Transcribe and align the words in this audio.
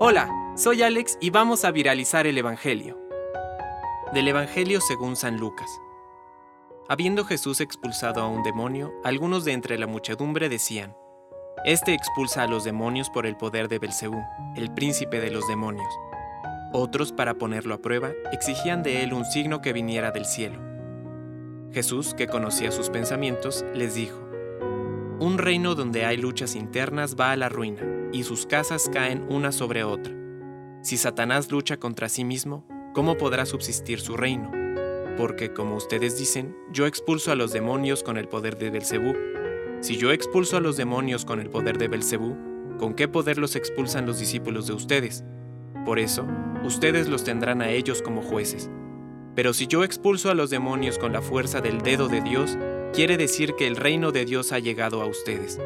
Hola, 0.00 0.28
soy 0.54 0.82
Alex 0.82 1.16
y 1.20 1.30
vamos 1.30 1.64
a 1.64 1.70
viralizar 1.70 2.26
el 2.26 2.36
Evangelio. 2.36 2.98
Del 4.12 4.28
Evangelio 4.28 4.80
según 4.80 5.16
San 5.16 5.38
Lucas. 5.38 5.68
Habiendo 6.88 7.24
Jesús 7.24 7.60
expulsado 7.60 8.20
a 8.20 8.28
un 8.28 8.42
demonio, 8.42 8.92
algunos 9.02 9.44
de 9.44 9.52
entre 9.52 9.78
la 9.78 9.86
muchedumbre 9.86 10.48
decían: 10.48 10.96
Este 11.64 11.94
expulsa 11.94 12.42
a 12.42 12.46
los 12.46 12.64
demonios 12.64 13.08
por 13.08 13.24
el 13.24 13.36
poder 13.36 13.68
de 13.68 13.78
Belcebú, 13.78 14.22
el 14.56 14.74
príncipe 14.74 15.20
de 15.20 15.30
los 15.30 15.46
demonios. 15.48 15.88
Otros, 16.72 17.12
para 17.12 17.34
ponerlo 17.34 17.74
a 17.74 17.78
prueba, 17.78 18.10
exigían 18.30 18.82
de 18.82 19.04
él 19.04 19.14
un 19.14 19.24
signo 19.24 19.62
que 19.62 19.72
viniera 19.72 20.10
del 20.10 20.26
cielo. 20.26 20.60
Jesús, 21.72 22.14
que 22.14 22.26
conocía 22.26 22.72
sus 22.72 22.90
pensamientos, 22.90 23.64
les 23.72 23.94
dijo: 23.94 24.23
Un 25.20 25.38
reino 25.38 25.76
donde 25.76 26.04
hay 26.04 26.16
luchas 26.16 26.56
internas 26.56 27.14
va 27.14 27.30
a 27.30 27.36
la 27.36 27.48
ruina, 27.48 27.82
y 28.12 28.24
sus 28.24 28.46
casas 28.46 28.90
caen 28.92 29.24
una 29.28 29.52
sobre 29.52 29.84
otra. 29.84 30.12
Si 30.82 30.96
Satanás 30.96 31.52
lucha 31.52 31.76
contra 31.76 32.08
sí 32.08 32.24
mismo, 32.24 32.66
¿cómo 32.94 33.16
podrá 33.16 33.46
subsistir 33.46 34.00
su 34.00 34.16
reino? 34.16 34.50
Porque, 35.16 35.52
como 35.52 35.76
ustedes 35.76 36.18
dicen, 36.18 36.56
yo 36.72 36.86
expulso 36.86 37.30
a 37.30 37.36
los 37.36 37.52
demonios 37.52 38.02
con 38.02 38.18
el 38.18 38.26
poder 38.26 38.58
de 38.58 38.70
Belcebú. 38.70 39.14
Si 39.80 39.96
yo 39.96 40.10
expulso 40.10 40.56
a 40.56 40.60
los 40.60 40.76
demonios 40.76 41.24
con 41.24 41.38
el 41.38 41.48
poder 41.48 41.78
de 41.78 41.86
Belcebú, 41.86 42.36
¿con 42.78 42.94
qué 42.94 43.06
poder 43.06 43.38
los 43.38 43.54
expulsan 43.54 44.06
los 44.06 44.18
discípulos 44.18 44.66
de 44.66 44.72
ustedes? 44.72 45.22
Por 45.84 46.00
eso, 46.00 46.26
ustedes 46.64 47.08
los 47.08 47.22
tendrán 47.22 47.62
a 47.62 47.70
ellos 47.70 48.02
como 48.02 48.20
jueces. 48.20 48.68
Pero 49.36 49.54
si 49.54 49.68
yo 49.68 49.84
expulso 49.84 50.28
a 50.28 50.34
los 50.34 50.50
demonios 50.50 50.98
con 50.98 51.12
la 51.12 51.22
fuerza 51.22 51.60
del 51.60 51.82
dedo 51.82 52.08
de 52.08 52.20
Dios, 52.20 52.58
quiere 52.94 53.16
decir 53.16 53.56
que 53.56 53.66
el 53.66 53.74
reino 53.74 54.12
de 54.12 54.24
Dios 54.24 54.52
ha 54.52 54.60
llegado 54.60 55.02
a 55.02 55.06
ustedes. 55.06 55.58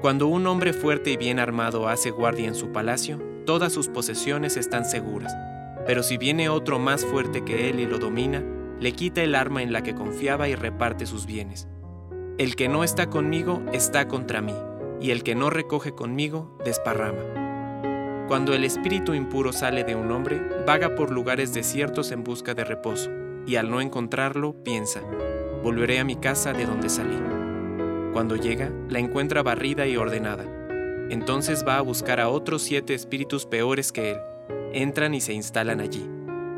Cuando 0.00 0.28
un 0.28 0.46
hombre 0.46 0.72
fuerte 0.72 1.10
y 1.10 1.16
bien 1.16 1.40
armado 1.40 1.88
hace 1.88 2.10
guardia 2.10 2.46
en 2.46 2.54
su 2.54 2.70
palacio, 2.70 3.20
todas 3.44 3.72
sus 3.72 3.88
posesiones 3.88 4.56
están 4.56 4.84
seguras. 4.84 5.34
Pero 5.84 6.04
si 6.04 6.16
viene 6.16 6.48
otro 6.48 6.78
más 6.78 7.04
fuerte 7.04 7.44
que 7.44 7.68
él 7.68 7.80
y 7.80 7.86
lo 7.86 7.98
domina, 7.98 8.44
le 8.78 8.92
quita 8.92 9.22
el 9.22 9.34
arma 9.34 9.64
en 9.64 9.72
la 9.72 9.82
que 9.82 9.96
confiaba 9.96 10.48
y 10.48 10.54
reparte 10.54 11.06
sus 11.06 11.26
bienes. 11.26 11.66
El 12.38 12.54
que 12.54 12.68
no 12.68 12.84
está 12.84 13.10
conmigo 13.10 13.60
está 13.72 14.06
contra 14.06 14.40
mí, 14.40 14.54
y 15.00 15.10
el 15.10 15.24
que 15.24 15.34
no 15.34 15.50
recoge 15.50 15.92
conmigo 15.92 16.56
desparrama. 16.64 18.26
Cuando 18.28 18.54
el 18.54 18.64
espíritu 18.64 19.14
impuro 19.14 19.52
sale 19.52 19.82
de 19.82 19.96
un 19.96 20.10
hombre, 20.12 20.40
vaga 20.64 20.94
por 20.94 21.10
lugares 21.10 21.52
desiertos 21.52 22.12
en 22.12 22.22
busca 22.22 22.54
de 22.54 22.62
reposo, 22.62 23.10
y 23.44 23.56
al 23.56 23.70
no 23.70 23.80
encontrarlo, 23.80 24.62
piensa, 24.62 25.02
volveré 25.64 25.98
a 25.98 26.04
mi 26.04 26.16
casa 26.16 26.52
de 26.52 26.66
donde 26.66 26.90
salí. 26.90 27.18
Cuando 28.12 28.36
llega, 28.36 28.70
la 28.90 28.98
encuentra 28.98 29.42
barrida 29.42 29.86
y 29.86 29.96
ordenada. 29.96 30.44
Entonces 31.08 31.64
va 31.66 31.78
a 31.78 31.80
buscar 31.80 32.20
a 32.20 32.28
otros 32.28 32.62
siete 32.62 32.92
espíritus 32.92 33.46
peores 33.46 33.90
que 33.90 34.10
él. 34.10 34.18
Entran 34.74 35.14
y 35.14 35.22
se 35.22 35.32
instalan 35.32 35.80
allí. 35.80 36.06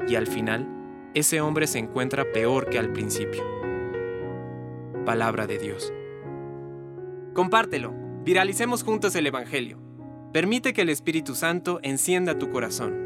Y 0.08 0.16
al 0.16 0.26
final, 0.26 0.66
ese 1.14 1.40
hombre 1.40 1.68
se 1.68 1.78
encuentra 1.78 2.24
peor 2.32 2.68
que 2.68 2.80
al 2.80 2.92
principio. 2.92 3.44
Palabra 5.04 5.46
de 5.46 5.58
Dios. 5.58 5.92
Compártelo. 7.32 7.94
Viralicemos 8.24 8.82
juntos 8.82 9.14
el 9.14 9.28
Evangelio. 9.28 9.78
Permite 10.32 10.72
que 10.72 10.82
el 10.82 10.88
Espíritu 10.88 11.36
Santo 11.36 11.78
encienda 11.84 12.38
tu 12.38 12.50
corazón. 12.50 13.05